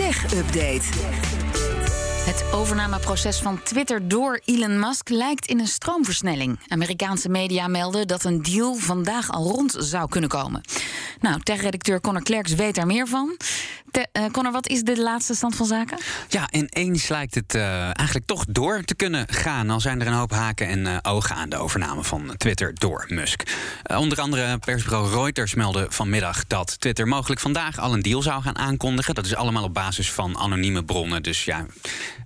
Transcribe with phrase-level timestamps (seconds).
[0.00, 1.49] Tech Update.
[2.20, 6.58] Het overnameproces van Twitter door Elon Musk lijkt in een stroomversnelling.
[6.68, 10.60] Amerikaanse media melden dat een deal vandaag al rond zou kunnen komen.
[11.20, 13.36] Nou, tech-redacteur Connor Klerks weet daar meer van.
[13.90, 15.98] Te, uh, Connor, wat is de laatste stand van zaken?
[16.28, 19.70] Ja, ineens lijkt het uh, eigenlijk toch door te kunnen gaan.
[19.70, 23.06] Al zijn er een hoop haken en uh, ogen aan de overname van Twitter door
[23.08, 23.42] Musk.
[23.96, 28.58] onder andere persbureau Reuters meldde vanmiddag dat Twitter mogelijk vandaag al een deal zou gaan
[28.58, 29.14] aankondigen.
[29.14, 31.22] Dat is allemaal op basis van anonieme bronnen.
[31.22, 31.66] Dus ja,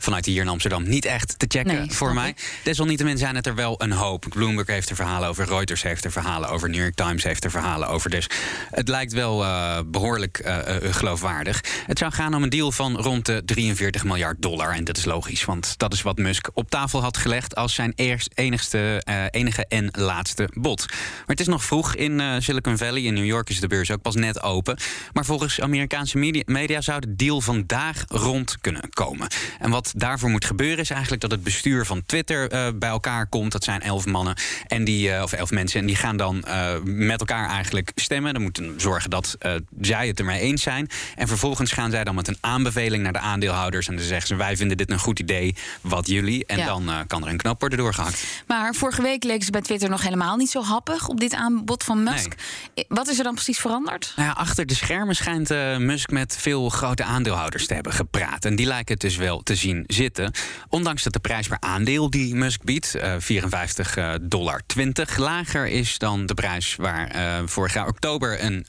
[0.04, 2.34] vanuit hier in Amsterdam niet echt te checken nee, voor mij.
[2.64, 4.26] Desalniettemin zijn het er wel een hoop.
[4.28, 7.50] Bloomberg heeft er verhalen over, Reuters heeft er verhalen over, New York Times heeft er
[7.50, 8.10] verhalen over.
[8.10, 8.26] Dus
[8.70, 9.44] het lijkt wel
[9.86, 10.42] behoorlijk
[10.80, 11.64] geloofwaardig.
[11.86, 14.72] Het zou gaan om een deal van rond de 43 miljard dollar.
[14.72, 17.92] En dat is logisch, want dat is wat Musk op tafel had gelegd als zijn
[17.96, 20.86] eerst, enigste, uh, enige en laatste bod.
[20.88, 23.02] Maar het is nog vroeg in Silicon Valley.
[23.02, 24.78] In New York is de beurs ook pas net open.
[25.12, 29.28] Maar volgens Amerikaanse media, media zou de deal vandaag rond kunnen komen.
[29.58, 33.26] En wat daarvoor moet gebeuren is eigenlijk dat het bestuur van Twitter uh, bij elkaar
[33.26, 33.52] komt.
[33.52, 35.80] Dat zijn elf mannen en die, of elf mensen.
[35.80, 36.44] En die gaan dan
[36.84, 38.32] met elkaar eigenlijk stemmen.
[38.32, 39.36] Dan moeten zorgen dat
[39.80, 40.88] zij het ermee eens zijn.
[41.16, 43.88] En vervolgens gaan zij dan met een aanbeveling naar de aandeelhouders.
[43.88, 45.54] En dan zeggen ze: Wij vinden dit een goed idee.
[45.80, 46.46] Wat jullie?
[46.46, 46.66] En ja.
[46.66, 48.24] dan kan er een knop worden doorgehakt.
[48.46, 51.84] Maar vorige week leek ze bij Twitter nog helemaal niet zo happig op dit aanbod
[51.84, 52.34] van Musk.
[52.74, 52.84] Nee.
[52.88, 54.12] Wat is er dan precies veranderd?
[54.16, 58.44] Nou ja, achter de schermen schijnt Musk met veel grote aandeelhouders te hebben gepraat.
[58.44, 60.32] En die lijken het dus wel te zien zitten.
[60.68, 65.98] Ondanks dat de prijs per aandeel die Musk biedt, uh, 54 dollar 20, lager is
[65.98, 67.12] dan de prijs waar
[67.48, 68.64] vorig jaar oktober een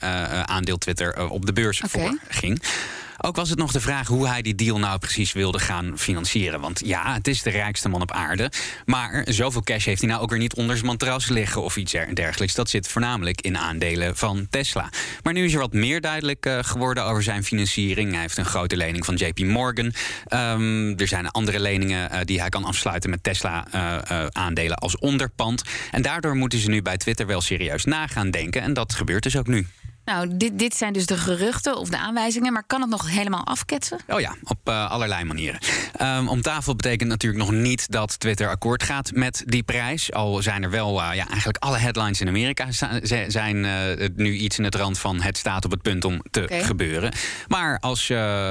[0.46, 1.90] aandeel Twitter op de beurs okay.
[1.90, 2.62] voor ging.
[3.20, 6.60] Ook was het nog de vraag hoe hij die deal nou precies wilde gaan financieren.
[6.60, 8.50] Want ja, het is de rijkste man op aarde.
[8.84, 11.92] Maar zoveel cash heeft hij nou ook weer niet onder zijn matras liggen of iets
[12.14, 12.54] dergelijks.
[12.54, 14.90] Dat zit voornamelijk in aandelen van Tesla.
[15.22, 18.12] Maar nu is er wat meer duidelijk uh, geworden over zijn financiering.
[18.12, 19.92] Hij heeft een grote lening van JP Morgan.
[20.28, 25.62] Um, er zijn andere leningen uh, die hij kan afsluiten met Tesla-aandelen uh, als onderpand.
[25.90, 28.62] En daardoor moeten ze nu bij Twitter wel serieus na gaan denken.
[28.62, 29.66] En dat gebeurt dus ook nu.
[30.06, 33.44] Nou, dit, dit zijn dus de geruchten of de aanwijzingen, maar kan het nog helemaal
[33.46, 33.98] afketsen?
[34.06, 35.60] Oh ja, op uh, allerlei manieren.
[36.02, 40.12] Um, om tafel betekent natuurlijk nog niet dat Twitter akkoord gaat met die prijs.
[40.12, 42.66] Al zijn er wel, uh, ja, eigenlijk alle headlines in Amerika
[43.28, 46.42] zijn uh, nu iets in het rand van het staat op het punt om te
[46.42, 46.62] okay.
[46.62, 47.12] gebeuren.
[47.48, 48.08] Maar als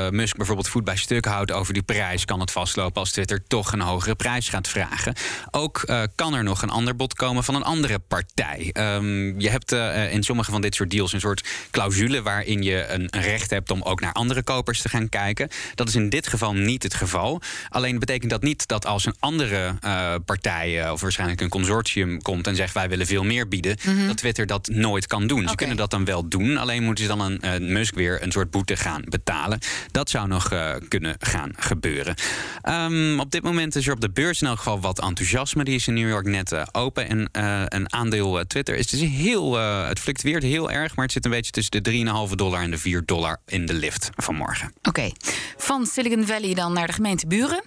[0.10, 3.72] Musk bijvoorbeeld voet bij stuk houdt over die prijs, kan het vastlopen als Twitter toch
[3.72, 5.16] een hogere prijs gaat vragen.
[5.52, 5.84] Ook
[6.16, 8.74] kan er nog een ander bod komen van een andere partij.
[8.74, 9.72] Um, je hebt
[10.12, 13.82] in sommige van dit soort deals een soort clausule waarin je een, recht hebt om
[13.82, 15.50] ook naar andere kopers te gaan kijken.
[15.76, 17.42] Dat is in dit geval niet het geval.
[17.70, 22.22] Alleen betekent dat niet dat als een andere uh, partij uh, of waarschijnlijk een consortium
[22.22, 24.08] komt en zegt wij willen veel meer bieden, mm -hmm.
[24.08, 25.38] dat Twitter dat nooit kan doen.
[25.38, 25.50] Okay.
[25.50, 28.32] Ze kunnen dat dan wel doen, alleen moeten ze dan een, een Musk weer een
[28.32, 29.60] soort boete gaan betalen.
[29.92, 32.16] Dat zou nog uh, kunnen gaan gebeuren.
[32.70, 35.64] Um, op dit moment is er op de beurs in elk geval wat enthousiasme.
[35.64, 37.30] Die is in New York net open en
[37.76, 41.52] een aandeel Twitter is dus heel, het fluctueert heel erg, maar het zit een beetje
[41.52, 44.74] tussen de 3,5 dollar en de 4 dollar in de lift vanmorgen.
[44.82, 45.12] Oké,
[45.58, 47.64] van Silicon Valley dan naar de gemeente Buren.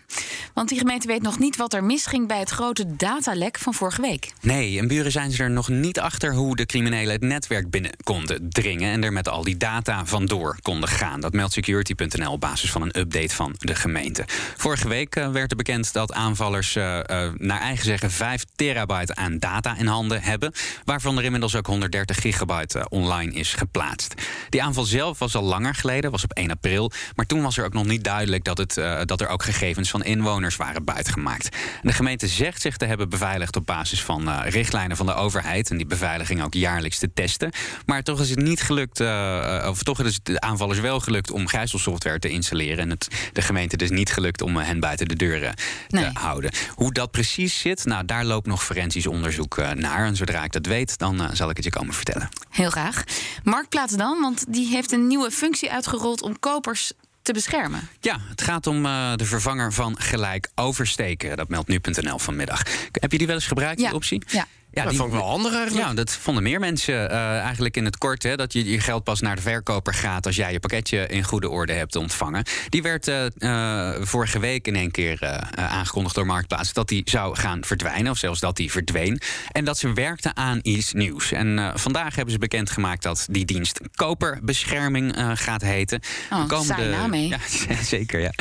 [0.58, 4.00] Want die gemeente weet nog niet wat er misging bij het grote datalek van vorige
[4.00, 4.32] week.
[4.41, 7.91] Nee, in Buren zijn ze er nog niet achter hoe de criminelen het netwerk binnen
[8.02, 11.20] konden dringen en er met al die data vandoor konden gaan.
[11.20, 14.24] Dat meldt security.nl op basis van een update van de gemeente.
[14.56, 19.14] Vorige week uh, werd er bekend dat aanvallers uh, uh, naar eigen zeggen 5 terabyte
[19.14, 20.52] aan data in handen hebben,
[20.84, 24.14] waarvan er inmiddels ook 130 gigabyte online is geplaatst.
[24.48, 26.90] Die aanval zelf was al langer geleden, was op 1 april.
[27.14, 30.04] Maar toen was er ook nog niet duidelijk dat, het, dat er ook gegevens van
[30.04, 31.56] inwoners waren buitgemaakt.
[31.82, 35.70] De gemeente zegt zich te hebben beveiligd op basis van uh, richtlijnen van de overheid.
[35.70, 37.50] En die beveiliging ook jaarlijks te testen.
[37.86, 41.31] Maar toch is het niet gelukt, uh, of toch is het de aanvallers wel gelukt
[41.31, 42.78] om gijzelsoftware te installeren.
[42.78, 45.54] En het de gemeente dus niet gelukt om hen buiten de deuren
[45.88, 46.12] nee.
[46.12, 46.50] te houden.
[46.75, 50.06] Hoe dat precies zit, nou daar loopt nog forensisch onderzoek naar.
[50.06, 52.28] En zodra ik dat weet, dan zal ik het je komen vertellen.
[52.50, 53.04] Heel graag.
[53.42, 56.92] Marktplaats dan, want die heeft een nieuwe functie uitgerold om kopers
[57.28, 57.88] te beschermen.
[58.00, 61.36] Ja, het gaat om uh, de vervanger van gelijk oversteken.
[61.36, 62.62] Dat meldt nu.nl vanmiddag.
[62.92, 63.86] Heb je die wel eens gebruikt, ja.
[63.86, 64.22] die optie?
[64.28, 64.46] Ja.
[64.78, 65.86] Ja, dat die, vond ik wel handig eigenlijk.
[65.86, 68.22] Ja, dat vonden meer mensen uh, eigenlijk in het kort.
[68.22, 71.22] Hè, dat je je geld pas naar de verkoper gaat als jij je pakketje in
[71.22, 72.44] goede orde hebt ontvangen.
[72.69, 77.36] Die werd uh, uh, vorige week in één keer aangekondigd door Marktplaats dat die zou
[77.36, 78.12] gaan verdwijnen.
[78.12, 79.20] Of zelfs dat die verdween.
[79.52, 81.32] En dat ze werkte aan iets nieuws.
[81.32, 86.00] En vandaag hebben ze bekendgemaakt dat die dienst koperbescherming gaat heten.
[86.31, 87.28] Oh, de komende, naam mee.
[87.69, 88.32] Ja, zeker, ja.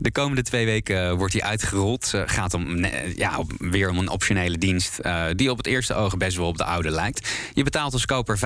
[0.00, 2.12] De komende twee weken wordt die uitgerold.
[2.26, 2.84] gaat om,
[3.16, 5.00] ja, weer om een optionele dienst
[5.36, 7.28] die op het eerste eerste ogen best wel op de oude lijkt.
[7.54, 8.40] Je betaalt als koper 5%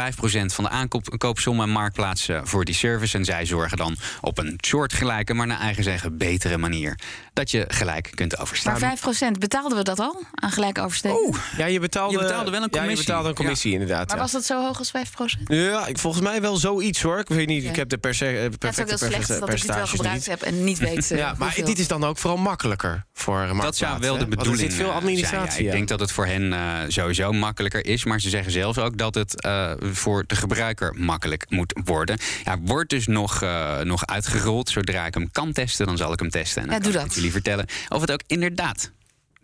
[0.47, 3.17] van de aankoopsom en marktplaats voor die service.
[3.19, 6.99] En zij zorgen dan op een soortgelijke, maar naar eigen zeggen betere manier.
[7.33, 8.81] Dat je gelijk kunt overstaan.
[8.81, 11.19] Maar 5% betaalden we dat al aan gelijk oversteken?
[11.27, 12.97] Oeh, ja, je betaalde, je betaalde wel een commissie.
[12.97, 14.07] Ja, je betaalde een commissie, inderdaad.
[14.09, 14.23] Maar ja.
[14.23, 15.41] was dat zo hoog als 5%?
[15.45, 17.19] Ja, ik- volgens mij wel zoiets hoor.
[17.19, 19.49] Ik weet niet, ik heb de perce- eh, Ja, het is ook heel slecht dat
[19.53, 20.27] ik dit wel gebruikt niet.
[20.27, 21.11] heb en niet weet.
[21.11, 21.65] eh, Ja, maar hoeveel.
[21.65, 24.89] dit is dan ook vooral makkelijker voor Dat zou wel de bedoeling Er zit veel
[24.89, 25.69] eh, administratie zijn, ja.
[25.71, 28.05] Ik denk dat het voor hen eh, sowieso makkelijker is.
[28.05, 32.19] Maar ze zeggen zelfs ook dat het eh, voor de gebruiker makkelijk moet worden.
[32.45, 34.69] Ja, wordt dus nog, eh, nog uitgerold.
[34.69, 36.63] Zodra ik hem kan testen, dan zal ik hem testen.
[36.63, 37.17] En dan Ja, kan doe ik dat.
[37.17, 38.93] jullie vertellen of het ook inderdaad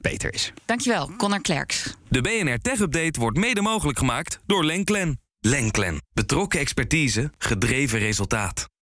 [0.01, 0.53] beter is.
[0.65, 1.95] Dankjewel, Connor Klerks.
[2.09, 5.21] De BNR Tech Update wordt mede mogelijk gemaakt door Lenklen.
[5.41, 6.03] Lenklen.
[6.13, 8.69] Betrokken expertise, gedreven resultaat.